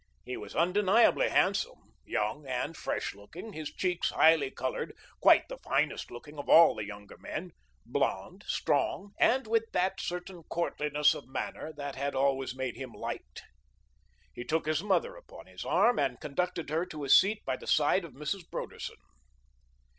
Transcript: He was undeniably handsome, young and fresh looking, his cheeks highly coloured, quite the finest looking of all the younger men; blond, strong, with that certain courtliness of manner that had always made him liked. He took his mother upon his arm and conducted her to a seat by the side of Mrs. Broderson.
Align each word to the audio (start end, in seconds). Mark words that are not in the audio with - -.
He 0.25 0.35
was 0.35 0.55
undeniably 0.55 1.29
handsome, 1.29 1.93
young 2.05 2.43
and 2.47 2.75
fresh 2.75 3.13
looking, 3.13 3.53
his 3.53 3.71
cheeks 3.71 4.09
highly 4.09 4.49
coloured, 4.49 4.95
quite 5.19 5.47
the 5.47 5.59
finest 5.59 6.09
looking 6.09 6.39
of 6.39 6.49
all 6.49 6.73
the 6.73 6.83
younger 6.85 7.19
men; 7.19 7.51
blond, 7.85 8.43
strong, 8.47 9.13
with 9.45 9.71
that 9.73 10.01
certain 10.01 10.41
courtliness 10.49 11.13
of 11.13 11.27
manner 11.27 11.71
that 11.73 11.95
had 11.97 12.15
always 12.15 12.55
made 12.55 12.77
him 12.77 12.93
liked. 12.93 13.43
He 14.33 14.43
took 14.43 14.65
his 14.65 14.81
mother 14.81 15.15
upon 15.15 15.45
his 15.45 15.63
arm 15.63 15.99
and 15.99 16.19
conducted 16.19 16.71
her 16.71 16.83
to 16.87 17.03
a 17.03 17.09
seat 17.09 17.45
by 17.45 17.55
the 17.55 17.67
side 17.67 18.03
of 18.03 18.13
Mrs. 18.13 18.49
Broderson. 18.49 18.97